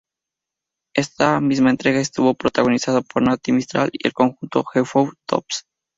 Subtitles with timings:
[0.95, 5.67] Esta entrega estuvo protagonizada por Nati Mistral y el conjunto The Four Tops.